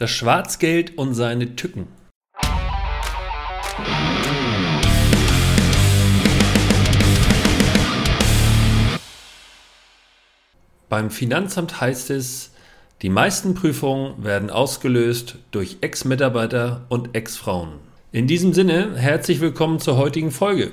Das 0.00 0.10
Schwarzgeld 0.10 0.96
und 0.96 1.12
seine 1.12 1.56
Tücken. 1.56 1.86
Beim 10.88 11.10
Finanzamt 11.10 11.82
heißt 11.82 12.08
es, 12.08 12.52
die 13.02 13.10
meisten 13.10 13.52
Prüfungen 13.52 14.24
werden 14.24 14.48
ausgelöst 14.48 15.36
durch 15.50 15.76
Ex-Mitarbeiter 15.82 16.86
und 16.88 17.14
Ex-Frauen. 17.14 17.72
In 18.10 18.26
diesem 18.26 18.54
Sinne, 18.54 18.96
herzlich 18.96 19.42
willkommen 19.42 19.80
zur 19.80 19.98
heutigen 19.98 20.30
Folge. 20.30 20.72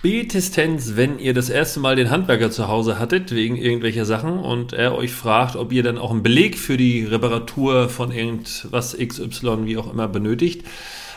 Spätestens, 0.00 0.96
wenn 0.96 1.18
ihr 1.18 1.34
das 1.34 1.50
erste 1.50 1.78
Mal 1.78 1.94
den 1.94 2.08
Handwerker 2.08 2.50
zu 2.50 2.68
Hause 2.68 2.98
hattet, 2.98 3.34
wegen 3.34 3.56
irgendwelcher 3.56 4.06
Sachen, 4.06 4.38
und 4.38 4.72
er 4.72 4.94
euch 4.94 5.12
fragt, 5.12 5.56
ob 5.56 5.72
ihr 5.72 5.82
dann 5.82 5.98
auch 5.98 6.10
einen 6.10 6.22
Beleg 6.22 6.56
für 6.56 6.76
die 6.76 7.04
Reparatur 7.04 7.90
von 7.90 8.10
irgendwas 8.10 8.96
XY, 8.96 9.66
wie 9.66 9.76
auch 9.76 9.92
immer, 9.92 10.08
benötigt, 10.08 10.66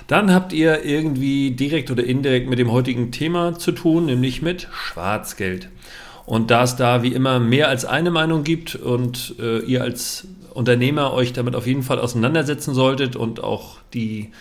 dann 0.08 0.34
habt 0.34 0.52
ihr 0.52 0.84
irgendwie 0.84 1.52
direkt 1.52 1.92
oder 1.92 2.04
indirekt 2.04 2.50
mit 2.50 2.60
dem 2.60 2.72
heutigen 2.72 3.12
Thema 3.12 3.58
zu 3.58 3.72
tun, 3.72 4.08
nämlich 4.08 4.42
mit 4.42 4.68
Schwarzgeld. 4.74 5.70
Und 6.26 6.52
da 6.52 6.64
es 6.64 6.76
da 6.76 7.04
wie 7.04 7.14
immer 7.14 7.40
mehr 7.40 7.70
als 7.70 7.86
eine 7.86 8.12
Meinung 8.12 8.44
gibt 8.44 8.76
und 8.76 9.36
äh, 9.40 9.60
ihr 9.60 9.82
als 9.82 10.28
Unternehmer 10.54 11.14
euch 11.14 11.32
damit 11.32 11.56
auf 11.56 11.68
jeden 11.68 11.84
Fall 11.84 12.00
auseinandersetzen 12.00 12.74
solltet 12.74 13.16
und 13.16 13.44
auch 13.44 13.78
die 13.94 14.32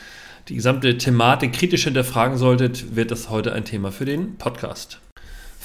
die 0.49 0.57
gesamte 0.57 0.99
Thematik 0.99 1.53
kritisch 1.53 1.85
hinterfragen 1.85 2.37
solltet, 2.37 2.97
wird 2.97 3.11
das 3.11 3.31
heute 3.31 3.53
ein 3.53 3.65
Thema 3.65 3.93
für 3.93 4.05
den 4.05 4.37
Podcast. 4.37 5.01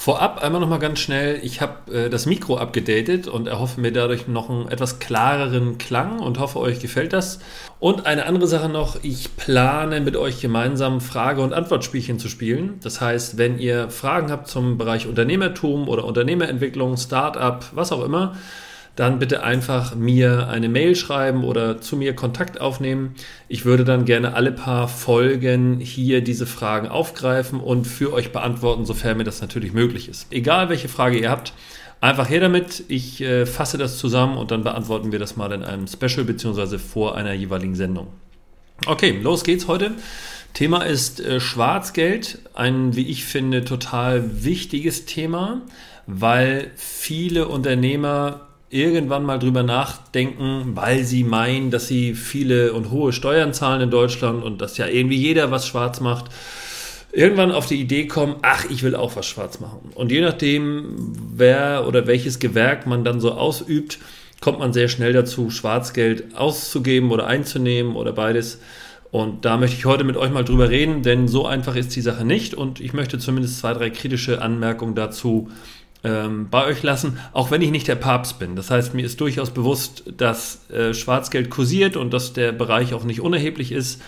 Vorab 0.00 0.44
einmal 0.44 0.60
noch 0.60 0.68
mal 0.68 0.78
ganz 0.78 1.00
schnell, 1.00 1.40
ich 1.42 1.60
habe 1.60 1.92
äh, 1.92 2.08
das 2.08 2.24
Mikro 2.24 2.56
abgedatet 2.56 3.26
und 3.26 3.48
erhoffe 3.48 3.80
mir 3.80 3.90
dadurch 3.90 4.28
noch 4.28 4.48
einen 4.48 4.68
etwas 4.68 5.00
klareren 5.00 5.76
Klang 5.76 6.20
und 6.20 6.38
hoffe, 6.38 6.60
euch 6.60 6.78
gefällt 6.78 7.12
das. 7.12 7.40
Und 7.80 8.06
eine 8.06 8.24
andere 8.26 8.46
Sache 8.46 8.68
noch, 8.68 9.02
ich 9.02 9.36
plane 9.36 10.00
mit 10.00 10.16
euch 10.16 10.40
gemeinsam 10.40 11.00
Frage- 11.00 11.42
und 11.42 11.52
Antwortspielchen 11.52 12.20
zu 12.20 12.28
spielen. 12.28 12.78
Das 12.80 13.00
heißt, 13.00 13.38
wenn 13.38 13.58
ihr 13.58 13.90
Fragen 13.90 14.30
habt 14.30 14.46
zum 14.46 14.78
Bereich 14.78 15.08
Unternehmertum 15.08 15.88
oder 15.88 16.04
Unternehmerentwicklung, 16.04 16.96
Startup, 16.96 17.64
was 17.72 17.90
auch 17.90 18.04
immer, 18.04 18.36
dann 18.98 19.20
bitte 19.20 19.44
einfach 19.44 19.94
mir 19.94 20.48
eine 20.48 20.68
Mail 20.68 20.96
schreiben 20.96 21.44
oder 21.44 21.80
zu 21.80 21.96
mir 21.96 22.16
Kontakt 22.16 22.60
aufnehmen. 22.60 23.14
Ich 23.46 23.64
würde 23.64 23.84
dann 23.84 24.04
gerne 24.04 24.34
alle 24.34 24.50
paar 24.50 24.88
Folgen 24.88 25.78
hier 25.78 26.20
diese 26.20 26.46
Fragen 26.46 26.88
aufgreifen 26.88 27.60
und 27.60 27.86
für 27.86 28.12
euch 28.12 28.32
beantworten, 28.32 28.86
sofern 28.86 29.16
mir 29.16 29.22
das 29.22 29.40
natürlich 29.40 29.72
möglich 29.72 30.08
ist. 30.08 30.26
Egal 30.32 30.68
welche 30.68 30.88
Frage 30.88 31.16
ihr 31.16 31.30
habt, 31.30 31.52
einfach 32.00 32.28
her 32.28 32.40
damit. 32.40 32.82
Ich 32.88 33.20
äh, 33.20 33.46
fasse 33.46 33.78
das 33.78 33.98
zusammen 33.98 34.36
und 34.36 34.50
dann 34.50 34.64
beantworten 34.64 35.12
wir 35.12 35.20
das 35.20 35.36
mal 35.36 35.52
in 35.52 35.62
einem 35.62 35.86
Special 35.86 36.24
bzw. 36.24 36.78
vor 36.78 37.16
einer 37.16 37.34
jeweiligen 37.34 37.76
Sendung. 37.76 38.08
Okay, 38.84 39.16
los 39.22 39.44
geht's 39.44 39.68
heute. 39.68 39.92
Thema 40.54 40.82
ist 40.82 41.20
äh, 41.20 41.38
Schwarzgeld, 41.38 42.40
ein, 42.54 42.96
wie 42.96 43.06
ich 43.06 43.24
finde, 43.24 43.64
total 43.64 44.42
wichtiges 44.44 45.04
Thema, 45.04 45.62
weil 46.08 46.72
viele 46.74 47.46
Unternehmer 47.46 48.47
irgendwann 48.70 49.24
mal 49.24 49.38
drüber 49.38 49.62
nachdenken, 49.62 50.72
weil 50.74 51.04
sie 51.04 51.24
meinen, 51.24 51.70
dass 51.70 51.88
sie 51.88 52.14
viele 52.14 52.72
und 52.72 52.90
hohe 52.90 53.12
Steuern 53.12 53.54
zahlen 53.54 53.80
in 53.82 53.90
Deutschland 53.90 54.44
und 54.44 54.60
dass 54.60 54.76
ja 54.76 54.86
irgendwie 54.86 55.16
jeder 55.16 55.50
was 55.50 55.66
schwarz 55.66 56.00
macht, 56.00 56.26
irgendwann 57.12 57.52
auf 57.52 57.66
die 57.66 57.80
Idee 57.80 58.06
kommen, 58.06 58.36
ach, 58.42 58.66
ich 58.68 58.82
will 58.82 58.94
auch 58.94 59.16
was 59.16 59.26
schwarz 59.26 59.60
machen. 59.60 59.90
Und 59.94 60.12
je 60.12 60.20
nachdem, 60.20 61.12
wer 61.34 61.86
oder 61.86 62.06
welches 62.06 62.38
Gewerk 62.38 62.86
man 62.86 63.04
dann 63.04 63.20
so 63.20 63.32
ausübt, 63.32 63.98
kommt 64.40 64.58
man 64.58 64.72
sehr 64.72 64.88
schnell 64.88 65.12
dazu, 65.12 65.50
Schwarzgeld 65.50 66.36
auszugeben 66.36 67.10
oder 67.10 67.26
einzunehmen 67.26 67.96
oder 67.96 68.12
beides. 68.12 68.60
Und 69.10 69.46
da 69.46 69.56
möchte 69.56 69.76
ich 69.76 69.86
heute 69.86 70.04
mit 70.04 70.18
euch 70.18 70.30
mal 70.30 70.44
drüber 70.44 70.68
reden, 70.68 71.02
denn 71.02 71.28
so 71.28 71.46
einfach 71.46 71.76
ist 71.76 71.96
die 71.96 72.02
Sache 72.02 72.26
nicht. 72.26 72.54
Und 72.54 72.78
ich 72.78 72.92
möchte 72.92 73.18
zumindest 73.18 73.58
zwei, 73.58 73.72
drei 73.72 73.88
kritische 73.88 74.42
Anmerkungen 74.42 74.94
dazu 74.94 75.48
ähm, 76.04 76.48
bei 76.50 76.64
euch 76.66 76.82
lassen, 76.82 77.18
auch 77.32 77.50
wenn 77.50 77.62
ich 77.62 77.70
nicht 77.70 77.88
der 77.88 77.96
Papst 77.96 78.38
bin. 78.38 78.56
Das 78.56 78.70
heißt, 78.70 78.94
mir 78.94 79.04
ist 79.04 79.20
durchaus 79.20 79.50
bewusst, 79.50 80.04
dass 80.16 80.68
äh, 80.70 80.94
Schwarzgeld 80.94 81.50
kursiert 81.50 81.96
und 81.96 82.12
dass 82.12 82.32
der 82.32 82.52
Bereich 82.52 82.94
auch 82.94 83.04
nicht 83.04 83.20
unerheblich 83.20 83.72
ist. 83.72 84.00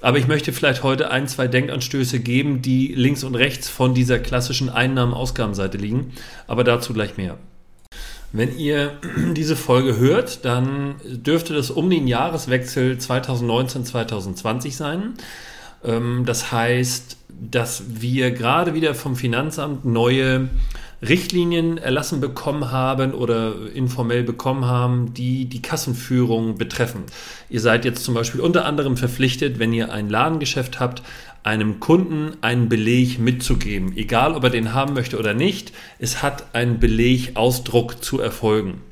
Aber 0.00 0.18
ich 0.18 0.28
möchte 0.28 0.52
vielleicht 0.52 0.82
heute 0.82 1.10
ein, 1.10 1.26
zwei 1.26 1.48
Denkanstöße 1.48 2.20
geben, 2.20 2.62
die 2.62 2.88
links 2.94 3.24
und 3.24 3.34
rechts 3.34 3.68
von 3.68 3.94
dieser 3.94 4.18
klassischen 4.18 4.68
Einnahmen-Ausgabenseite 4.68 5.76
liegen. 5.76 6.12
Aber 6.46 6.62
dazu 6.64 6.92
gleich 6.92 7.16
mehr. 7.16 7.36
Wenn 8.32 8.56
ihr 8.58 8.92
diese 9.34 9.56
Folge 9.56 9.96
hört, 9.96 10.44
dann 10.44 10.96
dürfte 11.04 11.54
das 11.54 11.70
um 11.70 11.88
den 11.90 12.06
Jahreswechsel 12.06 12.98
2019-2020 12.98 14.72
sein. 14.72 15.14
Ähm, 15.84 16.24
das 16.26 16.52
heißt, 16.52 17.16
dass 17.40 17.82
wir 17.88 18.32
gerade 18.32 18.74
wieder 18.74 18.94
vom 18.94 19.16
Finanzamt 19.16 19.84
neue 19.84 20.48
Richtlinien 21.00 21.78
erlassen 21.78 22.20
bekommen 22.20 22.72
haben 22.72 23.14
oder 23.14 23.54
informell 23.72 24.24
bekommen 24.24 24.64
haben, 24.64 25.14
die 25.14 25.44
die 25.44 25.62
Kassenführung 25.62 26.58
betreffen. 26.58 27.04
Ihr 27.48 27.60
seid 27.60 27.84
jetzt 27.84 28.04
zum 28.04 28.14
Beispiel 28.14 28.40
unter 28.40 28.64
anderem 28.64 28.96
verpflichtet, 28.96 29.58
wenn 29.58 29.72
ihr 29.72 29.92
ein 29.92 30.10
Ladengeschäft 30.10 30.80
habt, 30.80 31.02
einem 31.44 31.78
Kunden 31.78 32.36
einen 32.40 32.68
Beleg 32.68 33.20
mitzugeben. 33.20 33.96
Egal, 33.96 34.34
ob 34.34 34.42
er 34.44 34.50
den 34.50 34.74
haben 34.74 34.94
möchte 34.94 35.18
oder 35.18 35.34
nicht, 35.34 35.72
es 35.98 36.20
hat 36.22 36.54
ein 36.54 36.80
Belegausdruck 36.80 38.02
zu 38.02 38.18
erfolgen. 38.20 38.82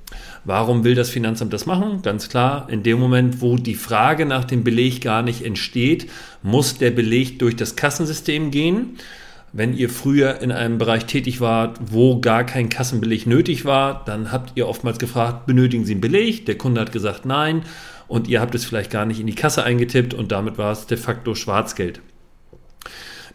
Warum 0.44 0.84
will 0.84 0.94
das 0.94 1.10
Finanzamt 1.10 1.52
das 1.52 1.66
machen? 1.66 2.02
Ganz 2.02 2.28
klar, 2.28 2.68
in 2.70 2.84
dem 2.84 3.00
Moment, 3.00 3.40
wo 3.40 3.56
die 3.56 3.74
Frage 3.74 4.26
nach 4.26 4.44
dem 4.44 4.62
Beleg 4.62 5.00
gar 5.00 5.22
nicht 5.22 5.44
entsteht, 5.44 6.08
muss 6.44 6.78
der 6.78 6.92
Beleg 6.92 7.40
durch 7.40 7.56
das 7.56 7.74
Kassensystem 7.74 8.52
gehen 8.52 8.96
wenn 9.56 9.74
ihr 9.74 9.88
früher 9.88 10.42
in 10.42 10.52
einem 10.52 10.76
Bereich 10.76 11.06
tätig 11.06 11.40
wart, 11.40 11.78
wo 11.80 12.20
gar 12.20 12.44
kein 12.44 12.68
Kassenbeleg 12.68 13.26
nötig 13.26 13.64
war, 13.64 14.04
dann 14.04 14.30
habt 14.30 14.52
ihr 14.54 14.68
oftmals 14.68 14.98
gefragt, 14.98 15.46
benötigen 15.46 15.86
Sie 15.86 15.92
einen 15.92 16.02
Beleg? 16.02 16.44
Der 16.44 16.58
Kunde 16.58 16.82
hat 16.82 16.92
gesagt 16.92 17.24
nein 17.24 17.62
und 18.06 18.28
ihr 18.28 18.42
habt 18.42 18.54
es 18.54 18.66
vielleicht 18.66 18.90
gar 18.90 19.06
nicht 19.06 19.18
in 19.18 19.26
die 19.26 19.34
Kasse 19.34 19.64
eingetippt 19.64 20.12
und 20.12 20.30
damit 20.30 20.58
war 20.58 20.72
es 20.72 20.86
de 20.86 20.98
facto 20.98 21.34
Schwarzgeld. 21.34 22.02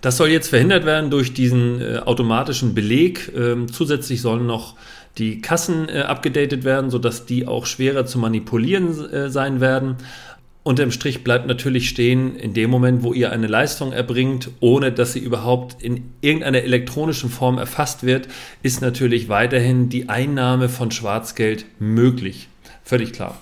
Das 0.01 0.17
soll 0.17 0.29
jetzt 0.29 0.49
verhindert 0.49 0.85
werden 0.85 1.09
durch 1.09 1.33
diesen 1.33 1.81
äh, 1.81 1.97
automatischen 1.97 2.75
Beleg. 2.75 3.31
Ähm, 3.35 3.71
zusätzlich 3.71 4.21
sollen 4.21 4.45
noch 4.45 4.75
die 5.17 5.41
Kassen 5.41 5.89
äh, 5.89 6.01
abgedatet 6.01 6.63
werden, 6.63 6.89
sodass 6.89 7.25
die 7.25 7.47
auch 7.47 7.65
schwerer 7.65 8.05
zu 8.05 8.19
manipulieren 8.19 9.11
äh, 9.11 9.29
sein 9.29 9.59
werden. 9.59 9.97
Unterm 10.63 10.91
Strich 10.91 11.23
bleibt 11.23 11.47
natürlich 11.47 11.89
stehen, 11.89 12.35
in 12.35 12.53
dem 12.53 12.69
Moment, 12.69 13.01
wo 13.01 13.13
ihr 13.13 13.31
eine 13.31 13.47
Leistung 13.47 13.93
erbringt, 13.93 14.51
ohne 14.59 14.91
dass 14.91 15.13
sie 15.13 15.19
überhaupt 15.19 15.81
in 15.81 16.11
irgendeiner 16.21 16.61
elektronischen 16.61 17.31
Form 17.31 17.57
erfasst 17.57 18.03
wird, 18.03 18.27
ist 18.61 18.79
natürlich 18.79 19.27
weiterhin 19.27 19.89
die 19.89 20.07
Einnahme 20.07 20.69
von 20.69 20.91
Schwarzgeld 20.91 21.65
möglich. 21.79 22.47
Völlig 22.83 23.11
klar. 23.11 23.39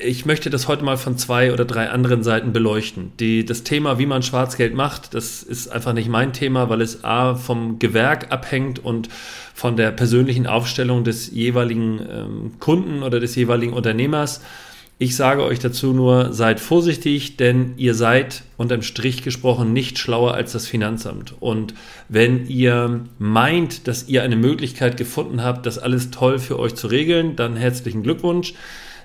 Ich 0.00 0.26
möchte 0.26 0.48
das 0.48 0.68
heute 0.68 0.84
mal 0.84 0.96
von 0.96 1.18
zwei 1.18 1.52
oder 1.52 1.64
drei 1.64 1.90
anderen 1.90 2.22
Seiten 2.22 2.52
beleuchten. 2.52 3.10
Die, 3.18 3.44
das 3.44 3.64
Thema, 3.64 3.98
wie 3.98 4.06
man 4.06 4.22
Schwarzgeld 4.22 4.74
macht, 4.74 5.14
das 5.14 5.42
ist 5.42 5.66
einfach 5.66 5.92
nicht 5.92 6.08
mein 6.08 6.32
Thema, 6.32 6.68
weil 6.68 6.82
es 6.82 7.02
A 7.02 7.34
vom 7.34 7.80
Gewerk 7.80 8.30
abhängt 8.30 8.78
und 8.78 9.08
von 9.54 9.76
der 9.76 9.90
persönlichen 9.90 10.46
Aufstellung 10.46 11.02
des 11.02 11.32
jeweiligen 11.32 11.98
ähm, 12.08 12.52
Kunden 12.60 13.02
oder 13.02 13.18
des 13.18 13.34
jeweiligen 13.34 13.72
Unternehmers. 13.72 14.40
Ich 15.00 15.14
sage 15.14 15.44
euch 15.44 15.60
dazu 15.60 15.92
nur, 15.92 16.32
seid 16.32 16.58
vorsichtig, 16.58 17.36
denn 17.36 17.74
ihr 17.76 17.94
seid 17.94 18.42
unterm 18.56 18.82
Strich 18.82 19.22
gesprochen 19.22 19.72
nicht 19.72 19.96
schlauer 19.96 20.34
als 20.34 20.50
das 20.50 20.66
Finanzamt. 20.66 21.34
Und 21.38 21.72
wenn 22.08 22.48
ihr 22.48 23.04
meint, 23.20 23.86
dass 23.86 24.08
ihr 24.08 24.24
eine 24.24 24.34
Möglichkeit 24.34 24.96
gefunden 24.96 25.44
habt, 25.44 25.66
das 25.66 25.78
alles 25.78 26.10
toll 26.10 26.40
für 26.40 26.58
euch 26.58 26.74
zu 26.74 26.88
regeln, 26.88 27.36
dann 27.36 27.54
herzlichen 27.54 28.02
Glückwunsch. 28.02 28.54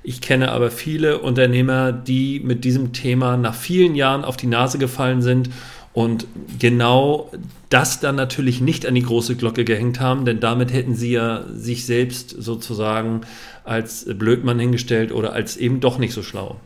Ich 0.02 0.20
kenne 0.20 0.52
aber 0.52 0.72
viele 0.72 1.20
Unternehmer, 1.20 1.92
die 1.92 2.40
mit 2.44 2.66
diesem 2.66 2.92
Thema 2.92 3.38
nach 3.38 3.54
vielen 3.54 3.94
Jahren 3.94 4.26
auf 4.26 4.36
die 4.36 4.48
Nase 4.48 4.80
gefallen 4.80 5.22
sind 5.22 5.52
und 5.94 6.28
genau 6.60 7.32
das 7.70 8.00
dann 8.00 8.16
natürlich 8.16 8.62
nicht 8.62 8.86
an 8.86 8.96
die 8.96 9.04
große 9.04 9.36
Glocke 9.36 9.64
gehängt 9.64 10.00
haben, 10.00 10.26
denn 10.26 10.40
damit 10.40 10.74
hätten 10.74 10.96
sie 10.96 11.12
ja 11.12 11.46
sich 11.54 11.86
selbst 11.86 12.30
sozusagen 12.32 13.22
als 13.64 14.06
Blödmann 14.06 14.60
hingestellt 14.60 15.12
oder 15.12 15.34
als 15.34 15.56
eben 15.56 15.80
doch 15.80 16.00
nicht 16.00 16.14
so 16.14 16.24
schlau. 16.24 16.60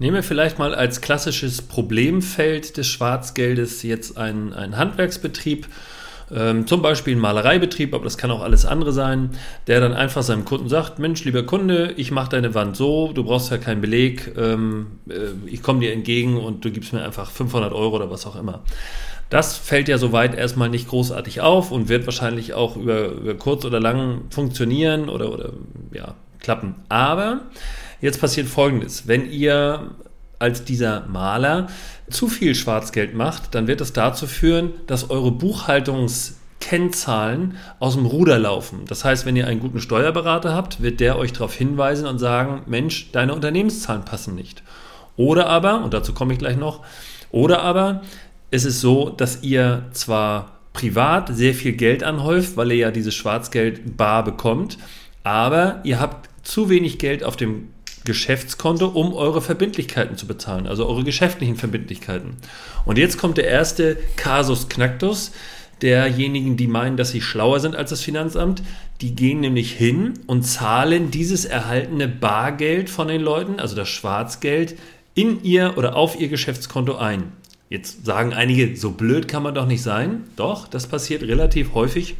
Nehmen 0.00 0.16
wir 0.16 0.22
vielleicht 0.24 0.58
mal 0.58 0.74
als 0.74 1.00
klassisches 1.00 1.62
Problemfeld 1.62 2.76
des 2.76 2.88
Schwarzgeldes 2.88 3.84
jetzt 3.84 4.18
einen, 4.18 4.52
einen 4.52 4.76
Handwerksbetrieb 4.76 5.68
ähm, 6.32 6.66
zum 6.66 6.82
Beispiel 6.82 7.16
ein 7.16 7.20
Malereibetrieb, 7.20 7.94
aber 7.94 8.04
das 8.04 8.18
kann 8.18 8.30
auch 8.30 8.42
alles 8.42 8.64
andere 8.64 8.92
sein, 8.92 9.30
der 9.66 9.80
dann 9.80 9.92
einfach 9.92 10.22
seinem 10.22 10.44
Kunden 10.44 10.68
sagt, 10.68 10.98
Mensch, 10.98 11.24
lieber 11.24 11.42
Kunde, 11.42 11.92
ich 11.96 12.10
mache 12.10 12.30
deine 12.30 12.54
Wand 12.54 12.76
so, 12.76 13.12
du 13.12 13.24
brauchst 13.24 13.50
ja 13.50 13.58
keinen 13.58 13.80
Beleg, 13.80 14.32
ähm, 14.36 14.86
äh, 15.08 15.14
ich 15.46 15.62
komme 15.62 15.80
dir 15.80 15.92
entgegen 15.92 16.36
und 16.36 16.64
du 16.64 16.70
gibst 16.70 16.92
mir 16.92 17.04
einfach 17.04 17.30
500 17.30 17.72
Euro 17.72 17.96
oder 17.96 18.10
was 18.10 18.26
auch 18.26 18.36
immer. 18.36 18.62
Das 19.30 19.56
fällt 19.56 19.88
ja 19.88 19.98
soweit 19.98 20.36
erstmal 20.36 20.68
nicht 20.68 20.88
großartig 20.88 21.40
auf 21.40 21.72
und 21.72 21.88
wird 21.88 22.06
wahrscheinlich 22.06 22.54
auch 22.54 22.76
über, 22.76 23.08
über 23.08 23.34
kurz 23.34 23.64
oder 23.64 23.80
lang 23.80 24.22
funktionieren 24.30 25.08
oder, 25.08 25.32
oder 25.32 25.50
ja, 25.92 26.14
klappen. 26.40 26.74
Aber 26.88 27.40
Jetzt 28.04 28.20
passiert 28.20 28.48
Folgendes. 28.48 29.08
Wenn 29.08 29.30
ihr 29.30 29.92
als 30.44 30.62
dieser 30.62 31.06
Maler 31.06 31.66
zu 32.10 32.28
viel 32.28 32.54
Schwarzgeld 32.54 33.14
macht, 33.14 33.54
dann 33.54 33.66
wird 33.66 33.80
das 33.80 33.94
dazu 33.94 34.26
führen, 34.26 34.72
dass 34.86 35.08
eure 35.08 35.30
Buchhaltungskennzahlen 35.30 37.56
aus 37.78 37.94
dem 37.94 38.04
Ruder 38.04 38.38
laufen. 38.38 38.80
Das 38.86 39.06
heißt, 39.06 39.24
wenn 39.24 39.36
ihr 39.36 39.46
einen 39.46 39.60
guten 39.60 39.80
Steuerberater 39.80 40.54
habt, 40.54 40.82
wird 40.82 41.00
der 41.00 41.16
euch 41.16 41.32
darauf 41.32 41.54
hinweisen 41.54 42.06
und 42.06 42.18
sagen, 42.18 42.60
Mensch, 42.66 43.10
deine 43.12 43.34
Unternehmenszahlen 43.34 44.04
passen 44.04 44.34
nicht. 44.34 44.62
Oder 45.16 45.46
aber, 45.46 45.82
und 45.82 45.94
dazu 45.94 46.12
komme 46.12 46.34
ich 46.34 46.38
gleich 46.38 46.58
noch, 46.58 46.84
oder 47.30 47.62
aber 47.62 48.02
es 48.50 48.66
ist 48.66 48.82
so, 48.82 49.08
dass 49.08 49.42
ihr 49.42 49.86
zwar 49.92 50.58
privat 50.74 51.34
sehr 51.34 51.54
viel 51.54 51.72
Geld 51.72 52.04
anhäuft, 52.04 52.58
weil 52.58 52.70
ihr 52.72 52.76
ja 52.76 52.90
dieses 52.90 53.14
Schwarzgeld 53.14 53.96
bar 53.96 54.24
bekommt, 54.24 54.76
aber 55.22 55.80
ihr 55.84 56.00
habt 56.00 56.28
zu 56.42 56.68
wenig 56.68 56.98
Geld 56.98 57.24
auf 57.24 57.36
dem 57.36 57.68
Geschäftskonto, 58.04 58.86
um 58.86 59.14
eure 59.14 59.40
Verbindlichkeiten 59.40 60.16
zu 60.16 60.26
bezahlen, 60.26 60.66
also 60.66 60.86
eure 60.86 61.04
geschäftlichen 61.04 61.56
Verbindlichkeiten. 61.56 62.36
Und 62.84 62.98
jetzt 62.98 63.18
kommt 63.18 63.38
der 63.38 63.48
erste 63.48 63.96
Kasus 64.16 64.68
Knacktus 64.68 65.32
derjenigen, 65.82 66.56
die 66.56 66.66
meinen, 66.66 66.96
dass 66.96 67.10
sie 67.10 67.20
schlauer 67.20 67.60
sind 67.60 67.76
als 67.76 67.90
das 67.90 68.00
Finanzamt. 68.00 68.62
Die 69.00 69.14
gehen 69.14 69.40
nämlich 69.40 69.72
hin 69.72 70.14
und 70.26 70.42
zahlen 70.42 71.10
dieses 71.10 71.44
erhaltene 71.44 72.08
Bargeld 72.08 72.88
von 72.88 73.08
den 73.08 73.20
Leuten, 73.20 73.58
also 73.58 73.74
das 73.74 73.88
Schwarzgeld, 73.88 74.76
in 75.14 75.42
ihr 75.42 75.74
oder 75.76 75.96
auf 75.96 76.18
ihr 76.18 76.28
Geschäftskonto 76.28 76.96
ein. 76.96 77.32
Jetzt 77.70 78.04
sagen 78.04 78.32
einige, 78.32 78.76
so 78.76 78.92
blöd 78.92 79.26
kann 79.26 79.42
man 79.42 79.54
doch 79.54 79.66
nicht 79.66 79.82
sein. 79.82 80.24
Doch, 80.36 80.68
das 80.68 80.86
passiert 80.86 81.22
relativ 81.22 81.74
häufig. 81.74 82.14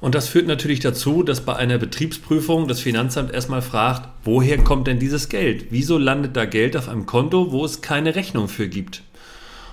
Und 0.00 0.14
das 0.14 0.28
führt 0.28 0.46
natürlich 0.46 0.80
dazu, 0.80 1.22
dass 1.22 1.40
bei 1.40 1.56
einer 1.56 1.78
Betriebsprüfung 1.78 2.68
das 2.68 2.80
Finanzamt 2.80 3.32
erstmal 3.32 3.62
fragt, 3.62 4.08
woher 4.24 4.58
kommt 4.58 4.86
denn 4.86 4.98
dieses 4.98 5.28
Geld? 5.28 5.66
Wieso 5.70 5.98
landet 5.98 6.36
da 6.36 6.44
Geld 6.44 6.76
auf 6.76 6.88
einem 6.88 7.06
Konto, 7.06 7.50
wo 7.50 7.64
es 7.64 7.80
keine 7.80 8.14
Rechnung 8.14 8.48
für 8.48 8.68
gibt? 8.68 9.02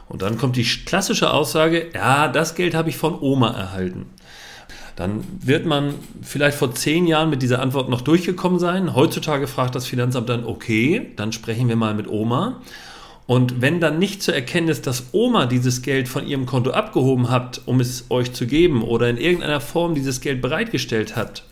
Und 0.08 0.22
dann 0.22 0.38
kommt 0.38 0.56
die 0.56 0.64
klassische 0.64 1.32
Aussage, 1.32 1.90
ja, 1.94 2.28
das 2.28 2.56
Geld 2.56 2.76
habe 2.76 2.90
ich 2.90 2.98
von 2.98 3.20
Oma 3.20 3.52
erhalten. 3.52 4.06
Dann 4.96 5.24
wird 5.42 5.66
man 5.66 5.96
vielleicht 6.22 6.58
vor 6.58 6.74
zehn 6.76 7.08
Jahren 7.08 7.30
mit 7.30 7.42
dieser 7.42 7.62
Antwort 7.62 7.90
noch 7.90 8.02
durchgekommen 8.02 8.60
sein. 8.60 8.94
Heutzutage 8.96 9.48
fragt 9.48 9.74
das 9.74 9.88
Finanzamt 9.88 10.30
dann, 10.30 10.46
okay, 10.46 11.12
dann 11.16 11.32
sprechen 11.32 11.68
wir 11.68 11.76
mal 11.76 11.96
mit 11.96 12.08
Oma. 12.08 12.62
Und 13.26 13.62
wenn 13.62 13.80
dann 13.80 14.00
nicht 14.00 14.22
zu 14.22 14.34
erkennen 14.34 14.68
ist, 14.68 14.86
dass 14.86 15.08
Oma 15.14 15.46
dieses 15.46 15.82
Geld 15.82 16.10
von 16.10 16.28
ihrem 16.28 16.46
Konto 16.46 16.72
abgehoben 16.72 17.30
hat, 17.30 17.62
um 17.66 17.80
es 17.80 18.06
euch 18.10 18.34
zu 18.34 18.46
geben 18.46 18.84
oder 18.84 19.10
in 19.10 19.18
irgendeiner 19.18 19.62
Form 19.62 19.96
dieses 19.96 20.20
Geld 20.20 20.42
bereitgestellt 20.42 21.16
hat, 21.16 21.46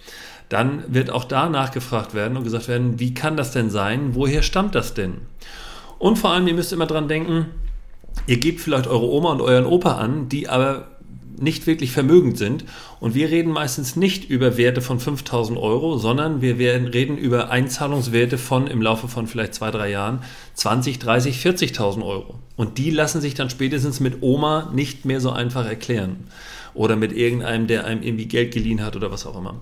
dann 0.50 0.84
wird 0.90 1.10
auch 1.10 1.24
da 1.24 1.48
nachgefragt 1.48 2.14
werden 2.14 2.36
und 2.36 2.44
gesagt 2.44 2.68
werden, 2.68 3.00
wie 3.00 3.14
kann 3.14 3.38
das 3.38 3.52
denn 3.52 3.70
sein? 3.70 4.16
Woher 4.16 4.44
stammt 4.44 4.76
das 4.76 4.94
denn? 4.94 5.14
Und 5.98 6.18
vor 6.18 6.32
allem, 6.32 6.48
ihr 6.48 6.54
müsst 6.54 6.74
immer 6.74 6.88
dran 6.88 7.08
denken, 7.08 7.46
ihr 8.28 8.38
gebt 8.38 8.60
vielleicht 8.60 8.88
eure 8.88 9.08
Oma 9.08 9.32
und 9.32 9.42
euren 9.42 9.66
Opa 9.66 9.94
an, 9.94 10.28
die 10.28 10.50
aber 10.50 10.91
nicht 11.40 11.68
wirklich 11.68 11.92
vermögend 11.92 12.38
sind. 12.38 12.66
Und 13.00 13.16
wir 13.16 13.30
reden 13.30 13.52
meistens 13.52 13.96
nicht 13.96 14.30
über 14.30 14.58
Werte 14.58 14.82
von 14.82 15.00
5000 15.00 15.58
Euro, 15.58 15.98
sondern 15.98 16.42
wir 16.42 16.58
werden, 16.58 16.88
reden 16.88 17.18
über 17.18 17.50
Einzahlungswerte 17.50 18.38
von 18.38 18.68
im 18.68 18.82
Laufe 18.82 19.08
von 19.08 19.28
vielleicht 19.28 19.54
zwei, 19.54 19.72
drei 19.72 19.90
Jahren 19.90 20.24
20, 20.56 21.00
30, 21.00 21.38
40.000 21.38 22.06
Euro. 22.06 22.36
Und 22.56 22.78
die 22.78 22.92
lassen 22.92 23.22
sich 23.22 23.34
dann 23.34 23.50
spätestens 23.50 24.00
mit 24.00 24.22
Oma 24.22 24.72
nicht 24.74 25.06
mehr 25.06 25.22
so 25.22 25.32
einfach 25.32 25.66
erklären. 25.66 26.28
Oder 26.74 26.96
mit 26.96 27.12
irgendeinem, 27.12 27.68
der 27.68 27.86
einem 27.86 28.02
irgendwie 28.02 28.28
Geld 28.28 28.54
geliehen 28.54 28.84
hat 28.84 28.96
oder 28.96 29.12
was 29.12 29.26
auch 29.26 29.38
immer. 29.38 29.56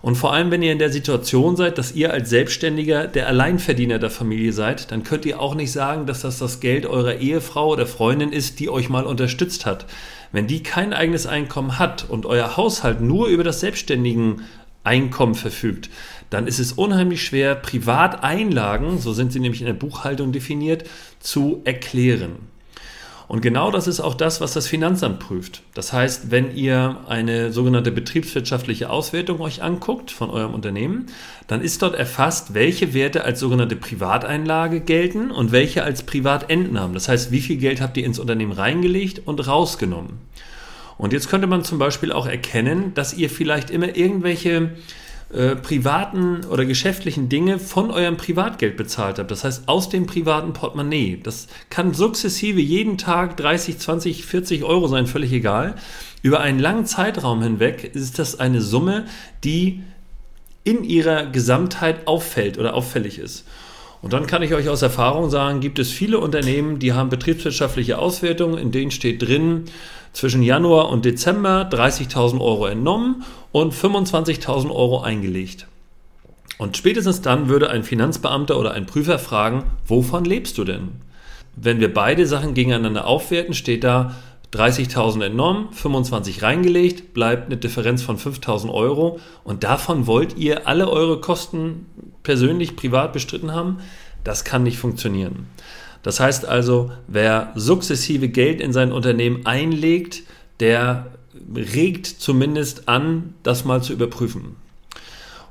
Und 0.00 0.14
vor 0.14 0.32
allem, 0.32 0.50
wenn 0.50 0.62
ihr 0.62 0.72
in 0.72 0.78
der 0.78 0.92
Situation 0.92 1.56
seid, 1.56 1.76
dass 1.76 1.92
ihr 1.92 2.12
als 2.12 2.30
Selbstständiger 2.30 3.08
der 3.08 3.26
Alleinverdiener 3.26 3.98
der 3.98 4.10
Familie 4.10 4.52
seid, 4.52 4.92
dann 4.92 5.02
könnt 5.02 5.26
ihr 5.26 5.40
auch 5.40 5.54
nicht 5.54 5.72
sagen, 5.72 6.06
dass 6.06 6.20
das 6.20 6.38
das 6.38 6.60
Geld 6.60 6.86
eurer 6.86 7.16
Ehefrau 7.16 7.68
oder 7.72 7.86
Freundin 7.86 8.32
ist, 8.32 8.60
die 8.60 8.70
euch 8.70 8.88
mal 8.88 9.04
unterstützt 9.04 9.66
hat. 9.66 9.86
Wenn 10.32 10.46
die 10.46 10.62
kein 10.62 10.92
eigenes 10.92 11.26
Einkommen 11.26 11.78
hat 11.78 12.08
und 12.08 12.26
euer 12.26 12.56
Haushalt 12.56 13.00
nur 13.00 13.28
über 13.28 13.44
das 13.44 13.60
selbstständigen 13.60 14.42
Einkommen 14.84 15.34
verfügt, 15.34 15.90
dann 16.30 16.46
ist 16.46 16.58
es 16.58 16.72
unheimlich 16.72 17.24
schwer, 17.24 17.54
Privateinlagen, 17.54 18.98
so 18.98 19.12
sind 19.12 19.32
sie 19.32 19.40
nämlich 19.40 19.60
in 19.60 19.66
der 19.66 19.74
Buchhaltung 19.74 20.32
definiert, 20.32 20.84
zu 21.20 21.62
erklären. 21.64 22.36
Und 23.28 23.42
genau 23.42 23.70
das 23.70 23.86
ist 23.86 24.00
auch 24.00 24.14
das, 24.14 24.40
was 24.40 24.54
das 24.54 24.66
Finanzamt 24.66 25.18
prüft. 25.20 25.62
Das 25.74 25.92
heißt, 25.92 26.30
wenn 26.30 26.56
ihr 26.56 26.96
eine 27.08 27.52
sogenannte 27.52 27.92
betriebswirtschaftliche 27.92 28.88
Auswertung 28.88 29.40
euch 29.40 29.62
anguckt 29.62 30.10
von 30.10 30.30
eurem 30.30 30.54
Unternehmen, 30.54 31.06
dann 31.46 31.60
ist 31.60 31.82
dort 31.82 31.94
erfasst, 31.94 32.54
welche 32.54 32.94
Werte 32.94 33.24
als 33.24 33.38
sogenannte 33.38 33.76
Privateinlage 33.76 34.80
gelten 34.80 35.30
und 35.30 35.52
welche 35.52 35.84
als 35.84 36.04
Privatentnahmen. 36.04 36.94
Das 36.94 37.08
heißt, 37.08 37.30
wie 37.30 37.40
viel 37.40 37.58
Geld 37.58 37.82
habt 37.82 37.98
ihr 37.98 38.06
ins 38.06 38.18
Unternehmen 38.18 38.52
reingelegt 38.52 39.20
und 39.26 39.46
rausgenommen. 39.46 40.14
Und 40.96 41.12
jetzt 41.12 41.28
könnte 41.28 41.46
man 41.46 41.64
zum 41.64 41.78
Beispiel 41.78 42.12
auch 42.12 42.26
erkennen, 42.26 42.92
dass 42.94 43.12
ihr 43.12 43.28
vielleicht 43.28 43.70
immer 43.70 43.94
irgendwelche 43.94 44.70
äh, 45.30 45.56
privaten 45.56 46.44
oder 46.46 46.64
geschäftlichen 46.64 47.28
Dinge 47.28 47.58
von 47.58 47.90
eurem 47.90 48.16
Privatgeld 48.16 48.78
bezahlt 48.78 49.18
habt. 49.18 49.30
Das 49.30 49.44
heißt, 49.44 49.68
aus 49.68 49.90
dem 49.90 50.06
privaten 50.06 50.54
Portemonnaie. 50.54 51.20
Das 51.22 51.48
kann 51.68 51.92
sukzessive 51.92 52.60
jeden 52.60 52.96
Tag 52.96 53.36
30, 53.36 53.78
20, 53.78 54.24
40 54.24 54.64
Euro 54.64 54.88
sein, 54.88 55.06
völlig 55.06 55.32
egal. 55.32 55.74
Über 56.22 56.40
einen 56.40 56.58
langen 56.58 56.86
Zeitraum 56.86 57.42
hinweg 57.42 57.90
ist 57.94 58.18
das 58.18 58.40
eine 58.40 58.62
Summe, 58.62 59.04
die 59.44 59.82
in 60.64 60.82
ihrer 60.82 61.26
Gesamtheit 61.26 62.06
auffällt 62.06 62.58
oder 62.58 62.74
auffällig 62.74 63.18
ist. 63.18 63.44
Und 64.00 64.12
dann 64.12 64.26
kann 64.26 64.42
ich 64.42 64.54
euch 64.54 64.68
aus 64.68 64.82
Erfahrung 64.82 65.28
sagen, 65.28 65.60
gibt 65.60 65.78
es 65.78 65.90
viele 65.90 66.18
Unternehmen, 66.18 66.78
die 66.78 66.92
haben 66.92 67.08
betriebswirtschaftliche 67.08 67.98
Auswertungen, 67.98 68.58
in 68.58 68.70
denen 68.70 68.90
steht 68.90 69.22
drin, 69.22 69.64
zwischen 70.12 70.42
Januar 70.42 70.88
und 70.90 71.04
Dezember 71.04 71.68
30.000 71.70 72.40
Euro 72.40 72.66
entnommen 72.66 73.24
und 73.52 73.74
25.000 73.74 74.70
Euro 74.70 75.00
eingelegt. 75.00 75.66
Und 76.58 76.76
spätestens 76.76 77.22
dann 77.22 77.48
würde 77.48 77.70
ein 77.70 77.84
Finanzbeamter 77.84 78.58
oder 78.58 78.72
ein 78.72 78.86
Prüfer 78.86 79.18
fragen, 79.18 79.64
wovon 79.86 80.24
lebst 80.24 80.58
du 80.58 80.64
denn? 80.64 80.88
Wenn 81.54 81.80
wir 81.80 81.92
beide 81.92 82.26
Sachen 82.26 82.54
gegeneinander 82.54 83.06
aufwerten, 83.06 83.54
steht 83.54 83.84
da 83.84 84.14
30.000 84.52 85.26
entnommen, 85.26 85.68
25 85.72 86.42
reingelegt, 86.42 87.12
bleibt 87.12 87.46
eine 87.46 87.58
Differenz 87.58 88.02
von 88.02 88.16
5.000 88.18 88.72
Euro 88.72 89.20
und 89.44 89.62
davon 89.64 90.06
wollt 90.06 90.38
ihr 90.38 90.66
alle 90.66 90.88
eure 90.88 91.20
Kosten 91.20 91.86
persönlich, 92.22 92.74
privat 92.74 93.12
bestritten 93.12 93.52
haben? 93.52 93.78
Das 94.24 94.44
kann 94.44 94.62
nicht 94.62 94.78
funktionieren. 94.78 95.46
Das 96.02 96.20
heißt 96.20 96.46
also, 96.46 96.90
wer 97.06 97.52
sukzessive 97.56 98.28
Geld 98.28 98.60
in 98.60 98.72
sein 98.72 98.92
Unternehmen 98.92 99.44
einlegt, 99.44 100.22
der 100.60 101.06
regt 101.54 102.06
zumindest 102.06 102.88
an, 102.88 103.34
das 103.42 103.64
mal 103.64 103.82
zu 103.82 103.92
überprüfen. 103.92 104.56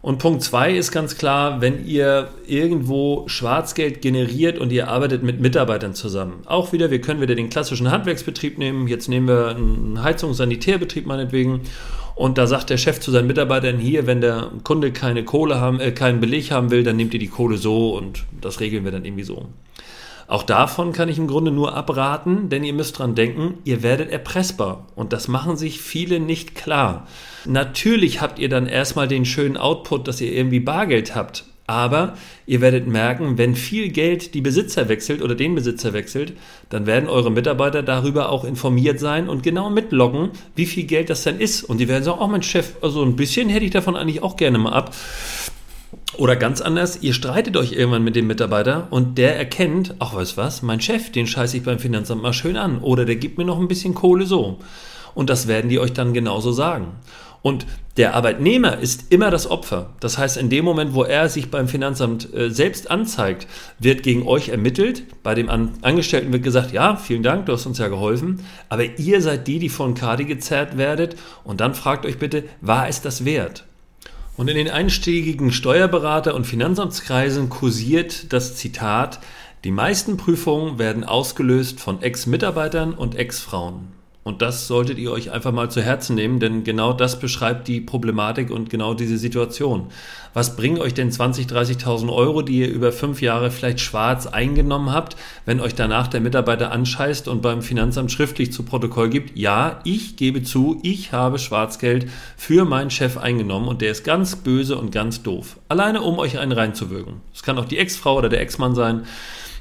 Und 0.08 0.20
Punkt 0.20 0.42
2 0.42 0.74
ist 0.74 0.94
ganz 0.94 1.18
klar, 1.18 1.60
wenn 1.60 1.86
ihr 1.86 2.30
irgendwo 2.48 3.28
Schwarzgeld 3.28 4.02
generiert 4.02 4.58
und 4.58 4.72
ihr 4.72 4.88
arbeitet 4.88 5.22
mit 5.22 5.42
Mitarbeitern 5.42 5.96
zusammen. 5.96 6.44
Auch 6.46 6.72
wieder, 6.72 6.92
wir 6.92 7.02
können 7.02 7.20
wieder 7.20 7.36
den 7.36 7.50
klassischen 7.50 7.92
Handwerksbetrieb 7.92 8.58
nehmen. 8.58 8.88
Jetzt 8.88 9.10
nehmen 9.10 9.28
wir 9.28 9.50
einen 9.50 10.02
Heizungs-Sanitärbetrieb 10.02 11.06
meinetwegen. 11.06 11.60
Und 12.16 12.38
da 12.38 12.48
sagt 12.48 12.70
der 12.70 12.78
Chef 12.78 13.02
zu 13.02 13.12
seinen 13.12 13.28
Mitarbeitern 13.28 13.80
hier, 13.80 14.08
wenn 14.08 14.22
der 14.22 14.50
Kunde 14.64 14.94
keine 14.94 15.26
Kohle 15.26 15.60
haben, 15.60 15.82
äh, 15.82 15.92
keinen 15.92 16.22
Beleg 16.22 16.52
haben 16.52 16.72
will, 16.72 16.84
dann 16.84 16.96
nehmt 16.96 17.14
ihr 17.14 17.20
die 17.20 17.28
Kohle 17.28 17.58
so 17.58 17.98
und 17.98 18.24
das 18.40 18.62
regeln 18.62 18.86
wir 18.86 18.94
dann 18.94 19.04
irgendwie 19.04 19.24
so. 19.24 19.48
Auch 20.27 20.43
davon 20.43 20.91
kann 20.91 21.07
ich 21.07 21.17
im 21.17 21.27
Grunde 21.27 21.51
nur 21.51 21.74
abraten, 21.75 22.50
denn 22.50 22.65
ihr 22.65 22.74
müsst 22.74 23.00
dran 23.00 23.15
denken, 23.15 23.60
ihr 23.63 23.81
werdet 23.81 24.12
erpressbar. 24.12 24.88
Und 24.93 25.13
das 25.13 25.29
machen 25.29 25.55
sich 25.55 25.79
viele 25.81 26.19
nicht 26.19 26.53
klar. 26.53 27.07
Natürlich 27.46 28.22
habt 28.22 28.38
ihr 28.38 28.50
dann 28.50 28.67
erstmal 28.67 29.07
den 29.07 29.24
schönen 29.24 29.55
Output, 29.55 30.07
dass 30.07 30.19
ihr 30.19 30.34
irgendwie 30.34 30.60
Bargeld 30.60 31.15
habt. 31.15 31.46
Aber 31.69 32.15
ihr 32.46 32.62
werdet 32.62 32.88
merken, 32.88 33.38
wenn 33.38 33.53
viel 33.53 33.89
Geld 33.89 34.34
die 34.34 34.41
Besitzer 34.41 34.88
wechselt 34.88 35.22
oder 35.22 35.36
den 35.36 35.53
Besitzer 35.53 35.91
wechselt, 35.91 36.34
dann 36.69 36.86
werden 36.86 37.10
eure 37.10 37.29
Mitarbeiter 37.29 37.84
darüber 37.84 38.29
auch 38.29 38.46
informiert 38.46 39.01
sein 39.01 39.27
und 39.27 39.43
genau 39.43 39.69
mitloggen, 39.69 40.31
wie 40.55 40.65
viel 40.65 40.86
Geld 40.86 41.10
das 41.10 41.24
denn 41.24 41.39
ist. 41.39 41.63
Und 41.63 41.79
die 41.79 41.89
werden 41.89 42.05
sagen, 42.05 42.19
oh 42.22 42.27
mein 42.27 42.43
Chef, 42.43 42.75
also 42.81 43.03
ein 43.03 43.17
bisschen 43.17 43.50
hätte 43.50 43.65
ich 43.65 43.72
davon 43.72 43.98
eigentlich 43.98 44.24
auch 44.24 44.38
gerne 44.38 44.57
mal 44.57 44.72
ab. 44.72 44.96
Oder 46.16 46.36
ganz 46.36 46.62
anders, 46.62 47.00
ihr 47.02 47.14
streitet 47.14 47.58
euch 47.58 47.74
irgendwann 47.74 48.04
mit 48.04 48.16
dem 48.16 48.28
Mitarbeiter 48.28 48.88
und 48.92 49.18
der 49.18 49.38
erkennt, 49.38 49.96
ach 50.00 50.16
weißt 50.16 50.38
was, 50.38 50.62
mein 50.62 50.80
Chef, 50.80 51.12
den 51.12 51.28
scheiße 51.28 51.58
ich 51.58 51.64
beim 51.64 51.80
Finanzamt 51.80 52.22
mal 52.22 52.34
schön 52.34 52.56
an. 52.56 52.80
Oder 52.80 53.06
der 53.06 53.18
gibt 53.18 53.38
mir 53.38 53.46
noch 53.46 53.60
ein 53.60 53.68
bisschen 53.68 53.94
Kohle 53.94 54.26
so. 54.26 54.60
Und 55.14 55.30
das 55.30 55.48
werden 55.48 55.70
die 55.70 55.80
euch 55.80 55.94
dann 55.94 56.14
genauso 56.14 56.52
sagen. 56.52 56.94
Und 57.42 57.66
der 57.98 58.16
Arbeitnehmer 58.16 58.78
ist 58.78 59.12
immer 59.12 59.32
das 59.32 59.50
Opfer. 59.50 59.92
Das 60.00 60.18
heißt, 60.18 60.38
in 60.38 60.50
dem 60.50 60.66
Moment, 60.66 60.94
wo 60.94 61.04
er 61.04 61.30
sich 61.30 61.52
beim 61.52 61.68
Finanzamt 61.68 62.34
äh, 62.34 62.50
selbst 62.50 62.90
anzeigt, 62.90 63.48
wird 63.78 64.04
gegen 64.04 64.28
euch 64.28 64.50
ermittelt. 64.50 65.04
Bei 65.24 65.36
dem 65.36 65.50
An 65.50 65.74
Angestellten 65.82 66.32
wird 66.32 66.44
gesagt, 66.44 66.72
ja, 66.72 66.96
vielen 66.96 67.24
Dank, 67.24 67.46
du 67.46 67.54
hast 67.54 67.66
uns 67.66 67.78
ja 67.78 67.90
geholfen. 67.90 68.44
Aber 68.70 68.86
ihr 68.98 69.22
seid 69.22 69.48
die, 69.48 69.60
die 69.60 69.70
von 69.70 69.94
Kadi 69.94 70.26
gezerrt 70.26 70.78
werdet. 70.78 71.16
Und 71.44 71.62
dann 71.62 71.76
fragt 71.76 72.06
euch 72.06 72.18
bitte, 72.18 72.44
war 72.62 72.88
es 72.88 73.02
das 73.02 73.24
wert? 73.24 73.66
Und 74.38 74.50
in 74.50 74.56
den 74.56 74.70
einstiegigen 74.70 75.51
Steuerberater- 75.51 76.36
und 76.36 76.46
Finanzamtskreisen 76.46 77.50
kursiert 77.50 78.32
das 78.32 78.56
Zitat, 78.56 79.20
die 79.63 79.72
meisten 79.72 80.15
Prüfungen 80.15 80.77
werden 80.77 81.03
ausgelöst 81.03 81.79
von 81.79 82.03
Ex-Mitarbeitern 82.03 82.94
und 82.94 83.15
Ex-Frauen. 83.15 83.97
Und 84.27 84.41
das 84.41 84.67
solltet 84.67 84.98
ihr 84.98 85.12
euch 85.12 85.31
einfach 85.31 85.53
mal 85.53 85.72
zu 85.72 85.81
Herzen 85.81 86.15
nehmen, 86.15 86.39
denn 86.39 86.65
genau 86.65 86.91
das 86.91 87.17
beschreibt 87.17 87.67
die 87.67 87.79
Problematik 87.79 88.51
und 88.51 88.69
genau 88.69 88.93
diese 88.93 89.17
Situation. 89.17 89.88
Was 90.34 90.55
bringen 90.55 90.79
euch 90.79 90.93
denn 90.93 91.10
20.000, 91.10 91.50
30.000 91.50 92.13
Euro, 92.13 92.41
die 92.41 92.60
ihr 92.60 92.69
über 92.69 92.91
fünf 92.91 93.22
Jahre 93.22 93.50
vielleicht 93.50 93.79
schwarz 93.79 94.27
eingenommen 94.27 94.91
habt, 94.91 95.15
wenn 95.46 95.62
euch 95.62 95.75
danach 95.75 96.07
der 96.07 96.19
Mitarbeiter 96.19 96.72
anscheißt 96.72 97.27
und 97.27 97.41
beim 97.41 97.62
Finanzamt 97.62 98.12
schriftlich 98.12 98.51
zu 98.51 98.63
Protokoll 98.63 99.10
gibt, 99.10 99.38
ja, 99.38 99.79
ich 99.86 100.17
gebe 100.17 100.43
zu, 100.43 100.79
ich 100.84 101.13
habe 101.13 101.39
Schwarzgeld 101.39 102.10
für 102.36 102.65
meinen 102.65 102.91
Chef 102.91 103.17
eingenommen 103.17 103.69
und 103.69 103.81
der 103.81 103.91
ist 103.91 104.03
ganz 104.03 104.36
böse 104.36 104.77
und 104.77 104.91
ganz 104.91 105.24
doof. 105.24 105.57
Alleine 105.69 106.01
um 106.01 106.19
euch 106.19 106.38
einen 106.38 106.51
reinzuwirken. 106.51 107.22
Es 107.34 107.43
kann 107.43 107.57
auch 107.57 107.65
die 107.65 107.77
Ex-Frau 107.77 108.17
oder 108.17 108.29
der 108.29 108.41
Ex-Mann 108.41 108.75
sein. 108.75 109.05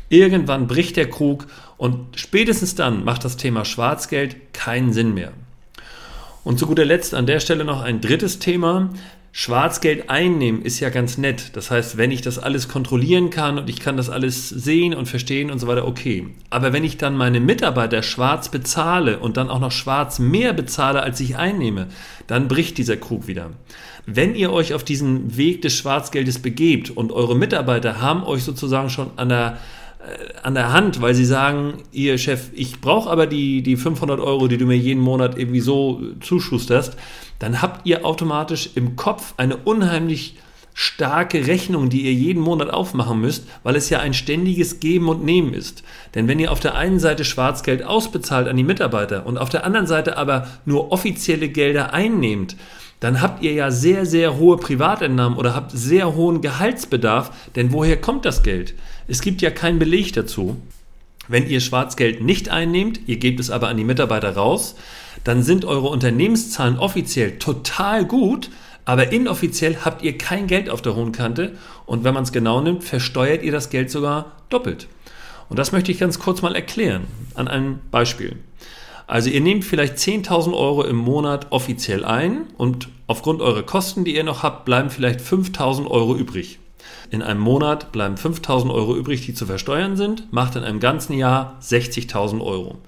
Irgendwann 0.08 0.66
bricht 0.66 0.96
der 0.96 1.10
Krug 1.10 1.46
und 1.76 2.18
spätestens 2.18 2.74
dann 2.74 3.04
macht 3.04 3.24
das 3.24 3.36
Thema 3.36 3.64
Schwarzgeld 3.64 4.52
keinen 4.52 4.92
Sinn 4.92 5.14
mehr. 5.14 5.32
Und 6.44 6.58
zu 6.58 6.66
guter 6.66 6.84
Letzt 6.84 7.12
an 7.12 7.26
der 7.26 7.40
Stelle 7.40 7.64
noch 7.64 7.82
ein 7.82 8.00
drittes 8.00 8.38
Thema. 8.38 8.90
Schwarzgeld 9.32 10.08
einnehmen 10.08 10.62
ist 10.62 10.80
ja 10.80 10.88
ganz 10.88 11.18
nett. 11.18 11.50
Das 11.56 11.70
heißt, 11.70 11.98
wenn 11.98 12.10
ich 12.10 12.22
das 12.22 12.38
alles 12.38 12.68
kontrollieren 12.68 13.28
kann 13.28 13.58
und 13.58 13.68
ich 13.68 13.80
kann 13.80 13.98
das 13.98 14.08
alles 14.08 14.48
sehen 14.48 14.94
und 14.94 15.06
verstehen 15.06 15.50
und 15.50 15.58
so 15.58 15.66
weiter, 15.66 15.86
okay. 15.86 16.28
Aber 16.48 16.72
wenn 16.72 16.84
ich 16.84 16.96
dann 16.96 17.16
meine 17.16 17.40
Mitarbeiter 17.40 18.02
schwarz 18.02 18.48
bezahle 18.48 19.18
und 19.18 19.36
dann 19.36 19.50
auch 19.50 19.58
noch 19.58 19.72
schwarz 19.72 20.18
mehr 20.20 20.54
bezahle, 20.54 21.02
als 21.02 21.20
ich 21.20 21.36
einnehme, 21.36 21.88
dann 22.28 22.48
bricht 22.48 22.78
dieser 22.78 22.96
Krug 22.96 23.26
wieder. 23.26 23.50
Wenn 24.06 24.34
ihr 24.34 24.52
euch 24.52 24.72
auf 24.72 24.84
diesen 24.84 25.36
Weg 25.36 25.60
des 25.60 25.74
Schwarzgeldes 25.74 26.38
begebt 26.38 26.88
und 26.88 27.12
eure 27.12 27.36
Mitarbeiter 27.36 28.00
haben 28.00 28.22
euch 28.22 28.44
sozusagen 28.44 28.88
schon 28.88 29.10
an 29.16 29.28
der 29.28 29.58
an 30.42 30.54
der 30.54 30.72
Hand, 30.72 31.00
weil 31.00 31.14
sie 31.14 31.24
sagen, 31.24 31.82
ihr 31.92 32.18
Chef, 32.18 32.50
ich 32.54 32.80
brauche 32.80 33.10
aber 33.10 33.26
die, 33.26 33.62
die 33.62 33.76
500 33.76 34.20
Euro, 34.20 34.48
die 34.48 34.58
du 34.58 34.66
mir 34.66 34.76
jeden 34.76 35.02
Monat 35.02 35.38
irgendwie 35.38 35.60
so 35.60 36.00
zuschusterst, 36.20 36.96
dann 37.38 37.60
habt 37.62 37.86
ihr 37.86 38.04
automatisch 38.04 38.70
im 38.74 38.96
Kopf 38.96 39.34
eine 39.36 39.56
unheimlich 39.56 40.36
starke 40.78 41.46
Rechnung, 41.46 41.88
die 41.88 42.02
ihr 42.02 42.12
jeden 42.12 42.42
Monat 42.42 42.68
aufmachen 42.68 43.18
müsst, 43.18 43.46
weil 43.62 43.76
es 43.76 43.88
ja 43.88 44.00
ein 44.00 44.12
ständiges 44.12 44.78
Geben 44.78 45.08
und 45.08 45.24
Nehmen 45.24 45.54
ist. 45.54 45.82
Denn 46.14 46.28
wenn 46.28 46.38
ihr 46.38 46.52
auf 46.52 46.60
der 46.60 46.74
einen 46.74 46.98
Seite 46.98 47.24
Schwarzgeld 47.24 47.82
ausbezahlt 47.82 48.46
an 48.46 48.58
die 48.58 48.62
Mitarbeiter 48.62 49.24
und 49.24 49.38
auf 49.38 49.48
der 49.48 49.64
anderen 49.64 49.86
Seite 49.86 50.18
aber 50.18 50.48
nur 50.66 50.92
offizielle 50.92 51.48
Gelder 51.48 51.94
einnehmt, 51.94 52.56
dann 53.00 53.20
habt 53.20 53.42
ihr 53.42 53.52
ja 53.52 53.70
sehr, 53.70 54.06
sehr 54.06 54.38
hohe 54.38 54.56
Privatentnahmen 54.56 55.38
oder 55.38 55.54
habt 55.54 55.72
sehr 55.72 56.14
hohen 56.14 56.40
Gehaltsbedarf, 56.40 57.30
denn 57.54 57.72
woher 57.72 58.00
kommt 58.00 58.24
das 58.24 58.42
Geld? 58.42 58.74
Es 59.06 59.20
gibt 59.20 59.42
ja 59.42 59.50
keinen 59.50 59.78
Beleg 59.78 60.12
dazu. 60.14 60.56
Wenn 61.28 61.48
ihr 61.48 61.60
Schwarzgeld 61.60 62.22
nicht 62.22 62.48
einnehmt, 62.48 63.00
ihr 63.06 63.16
gebt 63.16 63.40
es 63.40 63.50
aber 63.50 63.68
an 63.68 63.76
die 63.76 63.84
Mitarbeiter 63.84 64.34
raus, 64.34 64.76
dann 65.24 65.42
sind 65.42 65.64
eure 65.64 65.88
Unternehmenszahlen 65.88 66.78
offiziell 66.78 67.38
total 67.38 68.04
gut, 68.04 68.50
aber 68.84 69.12
inoffiziell 69.12 69.78
habt 69.84 70.02
ihr 70.02 70.16
kein 70.16 70.46
Geld 70.46 70.70
auf 70.70 70.82
der 70.82 70.94
hohen 70.94 71.12
Kante 71.12 71.56
und 71.84 72.04
wenn 72.04 72.14
man 72.14 72.22
es 72.22 72.32
genau 72.32 72.60
nimmt, 72.60 72.84
versteuert 72.84 73.42
ihr 73.42 73.52
das 73.52 73.70
Geld 73.70 73.90
sogar 73.90 74.32
doppelt. 74.48 74.86
Und 75.48 75.58
das 75.58 75.72
möchte 75.72 75.90
ich 75.90 75.98
ganz 75.98 76.18
kurz 76.18 76.42
mal 76.42 76.54
erklären 76.54 77.06
an 77.34 77.48
einem 77.48 77.80
Beispiel. 77.90 78.36
Also 79.06 79.30
ihr 79.30 79.40
nehmt 79.40 79.64
vielleicht 79.64 79.96
10.000 79.96 80.52
Euro 80.56 80.84
im 80.84 80.96
Monat 80.96 81.48
offiziell 81.50 82.04
ein 82.04 82.48
und 82.56 82.88
aufgrund 83.06 83.40
eurer 83.40 83.62
Kosten, 83.62 84.04
die 84.04 84.16
ihr 84.16 84.24
noch 84.24 84.42
habt, 84.42 84.64
bleiben 84.64 84.90
vielleicht 84.90 85.20
5.000 85.20 85.88
Euro 85.88 86.16
übrig. 86.16 86.58
In 87.10 87.22
einem 87.22 87.40
Monat 87.40 87.92
bleiben 87.92 88.16
5.000 88.16 88.72
Euro 88.72 88.96
übrig, 88.96 89.24
die 89.24 89.34
zu 89.34 89.46
versteuern 89.46 89.96
sind, 89.96 90.32
macht 90.32 90.56
in 90.56 90.64
einem 90.64 90.80
ganzen 90.80 91.12
Jahr 91.12 91.56
60.000 91.62 92.44
Euro. 92.44 92.78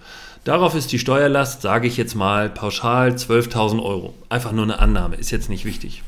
Darauf 0.44 0.74
ist 0.74 0.90
die 0.90 0.98
Steuerlast, 0.98 1.62
sage 1.62 1.86
ich 1.86 1.96
jetzt 1.96 2.14
mal 2.14 2.50
pauschal, 2.50 3.10
12.000 3.10 3.82
Euro. 3.82 4.14
Einfach 4.28 4.52
nur 4.52 4.64
eine 4.64 4.78
Annahme, 4.80 5.16
ist 5.16 5.30
jetzt 5.30 5.50
nicht 5.50 5.64
wichtig. 5.64 6.02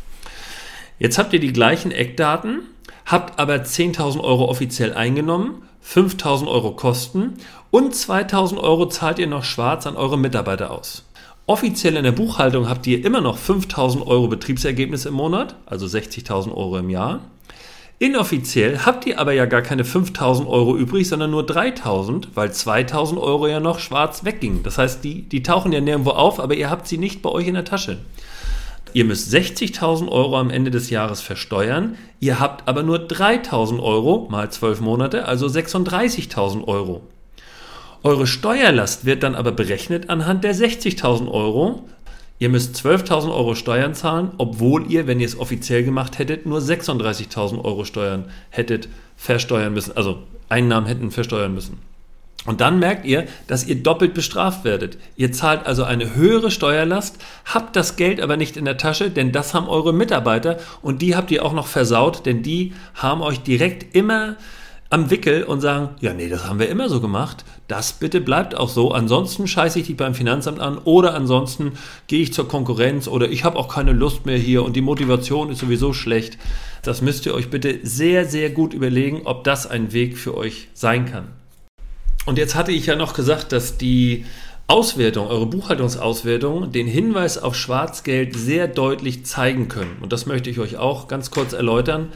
Jetzt 0.98 1.18
habt 1.18 1.32
ihr 1.32 1.40
die 1.40 1.52
gleichen 1.52 1.92
Eckdaten, 1.92 2.62
habt 3.06 3.38
aber 3.38 3.54
10.000 3.56 4.20
Euro 4.20 4.46
offiziell 4.48 4.92
eingenommen, 4.92 5.62
5.000 5.84 6.48
Euro 6.48 6.72
Kosten 6.72 7.34
und 7.70 7.94
2.000 7.94 8.58
Euro 8.58 8.88
zahlt 8.88 9.18
ihr 9.18 9.26
noch 9.26 9.44
schwarz 9.44 9.86
an 9.86 9.96
eure 9.96 10.18
Mitarbeiter 10.18 10.70
aus. 10.70 11.04
Offiziell 11.46 11.96
in 11.96 12.04
der 12.04 12.12
Buchhaltung 12.12 12.68
habt 12.68 12.86
ihr 12.86 13.04
immer 13.04 13.20
noch 13.20 13.36
5.000 13.36 14.06
Euro 14.06 14.28
Betriebsergebnis 14.28 15.04
im 15.06 15.14
Monat, 15.14 15.56
also 15.66 15.86
60.000 15.86 16.54
Euro 16.54 16.78
im 16.78 16.90
Jahr. 16.90 17.20
Inoffiziell 17.98 18.78
habt 18.86 19.04
ihr 19.06 19.18
aber 19.18 19.32
ja 19.32 19.44
gar 19.44 19.60
keine 19.60 19.84
5000 19.84 20.48
Euro 20.48 20.74
übrig, 20.74 21.06
sondern 21.06 21.32
nur 21.32 21.44
3000, 21.44 22.28
weil 22.34 22.50
2000 22.50 23.20
Euro 23.20 23.46
ja 23.46 23.60
noch 23.60 23.78
schwarz 23.78 24.24
weggingen. 24.24 24.62
Das 24.62 24.78
heißt, 24.78 25.04
die, 25.04 25.28
die 25.28 25.42
tauchen 25.42 25.70
ja 25.70 25.82
nirgendwo 25.82 26.10
auf, 26.10 26.40
aber 26.40 26.54
ihr 26.54 26.70
habt 26.70 26.88
sie 26.88 26.96
nicht 26.96 27.20
bei 27.20 27.28
euch 27.28 27.46
in 27.46 27.54
der 27.54 27.66
Tasche. 27.66 27.98
Ihr 28.92 29.04
müsst 29.04 29.32
60.000 29.32 30.08
Euro 30.08 30.38
am 30.38 30.50
Ende 30.50 30.70
des 30.70 30.90
Jahres 30.90 31.20
versteuern. 31.20 31.96
Ihr 32.18 32.40
habt 32.40 32.68
aber 32.68 32.82
nur 32.82 32.98
3.000 33.06 33.80
Euro 33.80 34.26
mal 34.30 34.50
12 34.50 34.80
Monate, 34.80 35.26
also 35.26 35.46
36.000 35.46 36.66
Euro. 36.66 37.02
Eure 38.02 38.26
Steuerlast 38.26 39.04
wird 39.04 39.22
dann 39.22 39.34
aber 39.34 39.52
berechnet 39.52 40.08
anhand 40.08 40.42
der 40.42 40.54
60.000 40.54 41.30
Euro. 41.30 41.84
Ihr 42.38 42.48
müsst 42.48 42.74
12.000 42.76 43.34
Euro 43.34 43.54
Steuern 43.54 43.94
zahlen, 43.94 44.30
obwohl 44.38 44.90
ihr, 44.90 45.06
wenn 45.06 45.20
ihr 45.20 45.26
es 45.26 45.38
offiziell 45.38 45.84
gemacht 45.84 46.18
hättet, 46.18 46.46
nur 46.46 46.60
36.000 46.60 47.62
Euro 47.62 47.84
Steuern 47.84 48.30
hättet 48.48 48.88
versteuern 49.16 49.74
müssen, 49.74 49.96
also 49.96 50.22
Einnahmen 50.48 50.86
hätten 50.86 51.10
versteuern 51.10 51.52
müssen. 51.52 51.89
Und 52.46 52.62
dann 52.62 52.78
merkt 52.78 53.04
ihr, 53.04 53.26
dass 53.48 53.66
ihr 53.66 53.82
doppelt 53.82 54.14
bestraft 54.14 54.64
werdet. 54.64 54.96
Ihr 55.16 55.30
zahlt 55.30 55.66
also 55.66 55.84
eine 55.84 56.14
höhere 56.14 56.50
Steuerlast, 56.50 57.18
habt 57.44 57.76
das 57.76 57.96
Geld 57.96 58.20
aber 58.20 58.38
nicht 58.38 58.56
in 58.56 58.64
der 58.64 58.78
Tasche, 58.78 59.10
denn 59.10 59.30
das 59.30 59.52
haben 59.52 59.68
eure 59.68 59.92
Mitarbeiter 59.92 60.58
und 60.80 61.02
die 61.02 61.14
habt 61.14 61.30
ihr 61.30 61.44
auch 61.44 61.52
noch 61.52 61.66
versaut, 61.66 62.24
denn 62.24 62.42
die 62.42 62.72
haben 62.94 63.20
euch 63.20 63.40
direkt 63.40 63.94
immer 63.94 64.36
am 64.88 65.08
Wickel 65.10 65.44
und 65.44 65.60
sagen, 65.60 65.90
ja, 66.00 66.12
nee, 66.12 66.28
das 66.28 66.48
haben 66.48 66.58
wir 66.58 66.68
immer 66.68 66.88
so 66.88 67.00
gemacht. 67.00 67.44
Das 67.68 67.92
bitte 67.92 68.20
bleibt 68.20 68.56
auch 68.56 68.68
so. 68.68 68.90
Ansonsten 68.90 69.46
scheiße 69.46 69.78
ich 69.78 69.86
dich 69.86 69.96
beim 69.96 70.14
Finanzamt 70.14 70.58
an 70.58 70.78
oder 70.78 71.14
ansonsten 71.14 71.72
gehe 72.08 72.22
ich 72.22 72.32
zur 72.32 72.48
Konkurrenz 72.48 73.06
oder 73.06 73.30
ich 73.30 73.44
habe 73.44 73.56
auch 73.56 73.72
keine 73.72 73.92
Lust 73.92 74.26
mehr 74.26 74.38
hier 74.38 74.64
und 74.64 74.74
die 74.74 74.80
Motivation 74.80 75.50
ist 75.50 75.60
sowieso 75.60 75.92
schlecht. 75.92 76.38
Das 76.82 77.02
müsst 77.02 77.24
ihr 77.26 77.34
euch 77.34 77.50
bitte 77.50 77.78
sehr, 77.84 78.24
sehr 78.24 78.50
gut 78.50 78.74
überlegen, 78.74 79.22
ob 79.26 79.44
das 79.44 79.68
ein 79.68 79.92
Weg 79.92 80.18
für 80.18 80.36
euch 80.36 80.68
sein 80.74 81.06
kann. 81.06 81.39
Und 82.26 82.38
jetzt 82.38 82.54
hatte 82.54 82.72
ich 82.72 82.86
ja 82.86 82.96
noch 82.96 83.14
gesagt, 83.14 83.52
dass 83.52 83.78
die 83.78 84.24
Auswertung, 84.70 85.26
eure 85.26 85.46
Buchhaltungsauswertung, 85.46 86.70
den 86.70 86.86
Hinweis 86.86 87.38
auf 87.38 87.56
Schwarzgeld 87.56 88.36
sehr 88.36 88.68
deutlich 88.68 89.26
zeigen 89.26 89.66
können. 89.66 89.96
Und 90.00 90.12
das 90.12 90.26
möchte 90.26 90.48
ich 90.48 90.60
euch 90.60 90.76
auch 90.76 91.08
ganz 91.08 91.32
kurz 91.32 91.52
erläutern. 91.52 92.12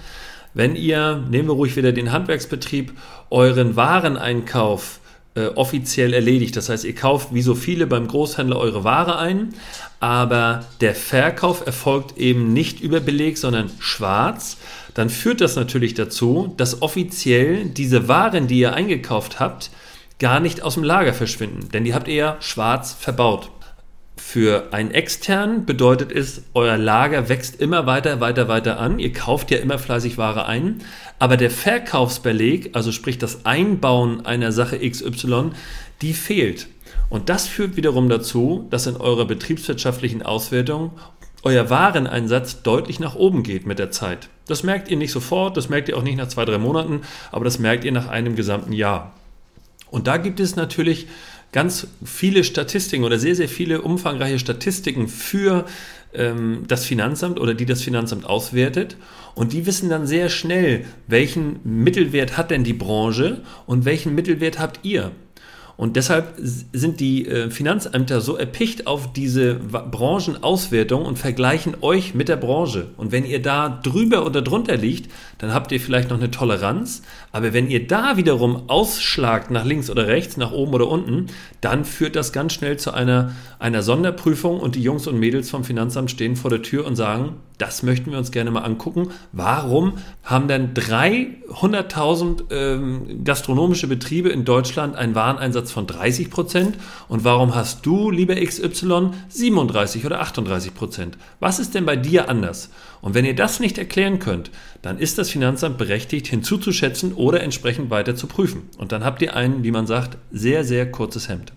Wenn 0.54 0.76
ihr, 0.76 1.25
nehmen 1.28 1.49
wir 1.49 1.54
ruhig 1.54 1.75
wieder 1.75 1.90
den 1.90 2.12
Handwerksbetrieb, 2.12 2.92
euren 3.28 3.75
Wareneinkauf 3.75 5.00
äh, 5.34 5.46
offiziell 5.46 6.14
erledigt, 6.14 6.56
das 6.56 6.68
heißt, 6.68 6.84
ihr 6.84 6.94
kauft 6.94 7.34
wie 7.34 7.42
so 7.42 7.56
viele 7.56 7.88
beim 7.88 8.06
Großhändler 8.06 8.56
eure 8.56 8.84
Ware 8.84 9.18
ein, 9.18 9.52
aber 9.99 10.64
der 10.80 10.94
Verkauf 10.94 11.66
erfolgt 11.66 12.16
eben 12.18 12.52
nicht 12.52 12.78
über 12.78 13.00
Beleg, 13.00 13.37
sondern 13.37 13.68
schwarz, 13.80 14.58
dann 14.94 15.11
führt 15.11 15.40
das 15.40 15.56
natürlich 15.56 15.94
dazu, 15.94 16.54
dass 16.56 16.82
offiziell 16.82 17.64
diese 17.64 18.06
Waren, 18.06 18.46
die 18.46 18.61
ihr 18.61 18.75
eingekauft 18.75 19.40
habt, 19.40 19.70
gar 20.18 20.40
nicht 20.40 20.62
aus 20.62 20.75
dem 20.75 20.85
Lager 20.85 21.12
verschwinden, 21.12 21.68
denn 21.73 21.85
die 21.85 21.94
habt 21.94 22.09
ihr 22.09 22.14
ja 22.14 22.37
schwarz 22.40 22.92
verbaut. 22.92 23.50
Für 24.16 24.68
einen 24.73 24.92
externen 24.92 25.66
bedeutet 25.66 26.12
es, 26.12 26.44
euer 26.54 26.78
Lager 26.78 27.28
wächst 27.28 27.61
immer 27.61 27.87
weiter, 27.87 28.21
weiter, 28.21 28.49
weiter 28.49 28.78
an. 28.78 28.99
Ihr 29.00 29.12
kauft 29.12 29.50
ja 29.50 29.59
immer 29.59 29.78
fleißig 29.78 30.18
Ware 30.18 30.47
ein. 30.47 30.83
Aber 31.18 31.37
der 31.37 31.50
Verkaufsbeleg, 31.50 32.71
also 32.75 32.92
sprich 32.92 33.18
das 33.18 33.44
Einbauen 33.44 34.25
einer 34.25 34.52
Sache 34.52 34.78
XY, 34.78 35.50
die 36.00 36.14
fehlt. 36.14 36.68
Und 37.11 37.28
das 37.28 37.47
führt 37.49 37.76
wiederum 37.76 38.09
dazu, 38.09 38.66
dass 38.71 38.87
in 38.87 38.97
eurer 38.97 39.25
betriebswirtschaftlichen 39.25 40.23
Auswertung 40.23 40.92
euer 41.42 41.68
Wareneinsatz 41.68 42.62
deutlich 42.62 43.00
nach 43.00 43.16
oben 43.16 43.42
geht 43.42 43.66
mit 43.66 43.78
der 43.78 43.90
Zeit. 43.90 44.28
Das 44.47 44.62
merkt 44.62 44.90
ihr 44.90 44.97
nicht 44.97 45.12
sofort, 45.12 45.56
das 45.56 45.68
merkt 45.68 45.88
ihr 45.88 45.97
auch 45.97 46.02
nicht 46.02 46.16
nach 46.16 46.28
zwei, 46.28 46.44
drei 46.44 46.59
Monaten, 46.59 47.02
aber 47.30 47.44
das 47.44 47.59
merkt 47.59 47.85
ihr 47.85 47.92
nach 47.92 48.09
einem 48.09 48.37
gesamten 48.37 48.73
Jahr. 48.73 49.12
Und 49.94 50.08
da 50.08 50.16
gibt 50.16 50.40
es 50.40 50.56
natürlich 50.56 51.06
ganz 51.52 51.86
viele 52.04 52.42
Statistiken 52.42 53.04
oder 53.04 53.16
sehr, 53.16 53.36
sehr 53.36 53.48
viele 53.48 53.80
umfangreiche 53.80 54.40
Statistiken 54.40 55.06
für 55.06 55.66
ähm, 56.12 56.64
das 56.66 56.84
Finanzamt 56.84 57.38
oder 57.38 57.54
die 57.54 57.64
das 57.64 57.80
Finanzamt 57.80 58.26
auswertet. 58.26 58.96
Und 59.36 59.52
die 59.52 59.66
wissen 59.66 59.88
dann 59.88 60.08
sehr 60.08 60.30
schnell, 60.30 60.84
welchen 61.06 61.60
Mittelwert 61.62 62.36
hat 62.36 62.50
denn 62.50 62.64
die 62.64 62.72
Branche 62.72 63.42
und 63.66 63.84
welchen 63.84 64.16
Mittelwert 64.16 64.58
habt 64.58 64.80
ihr. 64.82 65.12
Und 65.76 65.97
deshalb 65.97 66.35
sind 66.38 67.00
die 67.00 67.26
äh, 67.26 67.50
Finanzämter 67.50 68.21
so 68.21 68.37
erpicht 68.37 68.87
auf 68.87 69.12
diese 69.12 69.54
Branchenauswertung 69.54 71.04
und 71.04 71.19
vergleichen 71.19 71.76
euch 71.81 72.14
mit 72.14 72.28
der 72.28 72.37
Branche. 72.37 72.88
Und 72.97 73.11
wenn 73.11 73.25
ihr 73.25 73.43
da 73.43 73.69
drüber 73.69 74.25
oder 74.25 74.40
drunter 74.40 74.76
liegt, 74.76 75.11
dann 75.38 75.52
habt 75.52 75.73
ihr 75.73 75.81
vielleicht 75.81 76.11
noch 76.11 76.19
eine 76.19 76.31
Toleranz. 76.31 77.02
Aber 77.33 77.52
wenn 77.52 77.69
ihr 77.69 77.87
da 77.87 78.16
wiederum 78.16 78.69
ausschlagt 78.69 79.50
nach 79.50 79.64
links 79.64 79.90
oder 79.90 80.07
rechts, 80.07 80.37
nach 80.37 80.52
oben 80.52 80.75
oder 80.75 80.88
unten, 80.88 81.26
dann 81.61 81.85
führt 81.85 82.14
das 82.14 82.33
ganz 82.33 82.52
schnell 82.52 82.76
zu 82.76 82.93
einer, 82.93 83.33
einer 83.59 83.83
Sonderprüfung 83.83 84.61
und 84.61 84.76
die 84.76 84.83
Jungs 84.83 85.09
und 85.09 85.19
Mädels 85.19 85.50
vom 85.50 85.64
Finanzamt 85.64 86.11
stehen 86.11 86.37
vor 86.37 86.50
der 86.50 86.62
Tür 86.62 86.87
und 86.87 86.95
sagen, 86.95 87.37
das 87.58 87.84
möchten 87.84 88.11
wir 88.11 88.18
uns 88.18 88.32
gerne 88.32 88.50
mal 88.50 88.62
angucken. 88.62 89.11
Warum 89.32 89.94
haben 90.25 90.49
denn 90.49 90.75
300.000 90.75 92.50
ähm, 92.50 93.25
gastronomische 93.25 93.87
Betriebe 93.87 94.30
in 94.30 94.44
Deutschland 94.44 94.96
einen 94.96 95.14
Wareneinsatz 95.14 95.70
von 95.70 95.87
30 95.87 96.30
Prozent? 96.30 96.76
Und 97.08 97.23
warum 97.23 97.54
hast 97.54 97.87
du, 97.87 98.11
lieber 98.11 98.34
XY, 98.34 99.11
37 99.28 100.04
oder 100.04 100.20
38 100.20 100.75
Prozent? 100.75 101.16
Was 101.38 101.61
ist 101.61 101.75
denn 101.75 101.87
bei 101.87 101.96
dir 101.96 102.28
anders? 102.28 102.70
Und 103.00 103.14
wenn 103.14 103.25
ihr 103.25 103.37
das 103.37 103.61
nicht 103.61 103.78
erklären 103.78 104.18
könnt, 104.18 104.50
dann 104.82 104.99
ist 104.99 105.18
das 105.18 105.30
Finanzamt 105.30 105.78
berechtigt, 105.78 106.26
hinzuzuschätzen 106.26 107.12
oder 107.12 107.42
entsprechend 107.42 107.88
weiter 107.90 108.16
zu 108.16 108.26
prüfen. 108.26 108.68
Und 108.78 108.90
dann 108.90 109.04
habt 109.04 109.23
ihr 109.23 109.37
ein, 109.37 109.62
wie 109.62 109.70
man 109.70 109.87
sagt, 109.87 110.18
sehr, 110.32 110.64
sehr 110.64 110.90
kurzes 110.90 111.28
Hemd. 111.28 111.52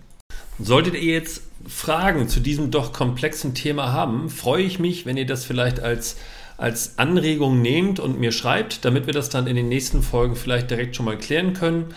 Solltet 0.58 0.94
ihr 0.94 1.12
jetzt 1.12 1.42
Fragen 1.66 2.28
zu 2.28 2.40
diesem 2.40 2.70
doch 2.70 2.92
komplexen 2.92 3.54
Thema 3.54 3.92
haben, 3.92 4.28
freue 4.28 4.62
ich 4.62 4.78
mich, 4.78 5.06
wenn 5.06 5.16
ihr 5.16 5.26
das 5.26 5.44
vielleicht 5.44 5.80
als, 5.80 6.16
als 6.56 6.98
Anregung 6.98 7.62
nehmt 7.62 8.00
und 8.00 8.18
mir 8.18 8.32
schreibt, 8.32 8.84
damit 8.84 9.06
wir 9.06 9.14
das 9.14 9.28
dann 9.28 9.46
in 9.46 9.56
den 9.56 9.68
nächsten 9.68 10.02
Folgen 10.02 10.34
vielleicht 10.34 10.70
direkt 10.70 10.96
schon 10.96 11.06
mal 11.06 11.18
klären 11.18 11.52
können. 11.52 11.94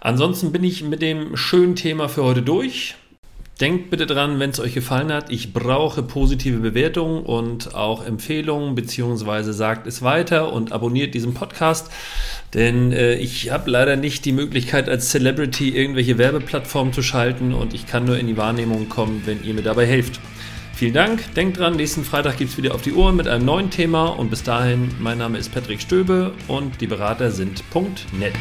Ansonsten 0.00 0.52
bin 0.52 0.62
ich 0.62 0.82
mit 0.84 1.02
dem 1.02 1.36
schönen 1.36 1.76
Thema 1.76 2.08
für 2.08 2.22
heute 2.24 2.42
durch. 2.42 2.94
Denkt 3.60 3.90
bitte 3.90 4.06
dran, 4.06 4.40
wenn 4.40 4.50
es 4.50 4.58
euch 4.58 4.74
gefallen 4.74 5.12
hat, 5.12 5.30
ich 5.30 5.52
brauche 5.52 6.02
positive 6.02 6.58
Bewertungen 6.58 7.22
und 7.22 7.76
auch 7.76 8.04
Empfehlungen, 8.04 8.74
beziehungsweise 8.74 9.52
sagt 9.52 9.86
es 9.86 10.02
weiter 10.02 10.52
und 10.52 10.72
abonniert 10.72 11.14
diesen 11.14 11.34
Podcast, 11.34 11.88
denn 12.52 12.90
äh, 12.90 13.14
ich 13.14 13.52
habe 13.52 13.70
leider 13.70 13.94
nicht 13.94 14.24
die 14.24 14.32
Möglichkeit, 14.32 14.88
als 14.88 15.10
Celebrity 15.10 15.68
irgendwelche 15.68 16.18
Werbeplattformen 16.18 16.92
zu 16.92 17.02
schalten 17.02 17.54
und 17.54 17.74
ich 17.74 17.86
kann 17.86 18.04
nur 18.04 18.18
in 18.18 18.26
die 18.26 18.36
Wahrnehmung 18.36 18.88
kommen, 18.88 19.22
wenn 19.24 19.44
ihr 19.44 19.54
mir 19.54 19.62
dabei 19.62 19.86
helft. 19.86 20.18
Vielen 20.74 20.94
Dank, 20.94 21.32
denkt 21.34 21.60
dran, 21.60 21.76
nächsten 21.76 22.02
Freitag 22.02 22.38
gibt 22.38 22.50
es 22.50 22.56
wieder 22.56 22.74
auf 22.74 22.82
die 22.82 22.92
Ohren 22.92 23.14
mit 23.14 23.28
einem 23.28 23.44
neuen 23.44 23.70
Thema 23.70 24.06
und 24.06 24.30
bis 24.30 24.42
dahin, 24.42 24.90
mein 24.98 25.18
Name 25.18 25.38
ist 25.38 25.54
Patrick 25.54 25.80
Stöbe 25.80 26.32
und 26.48 26.80
die 26.80 26.88
Berater 26.88 27.30
sind 27.30 27.62
.net. 28.18 28.32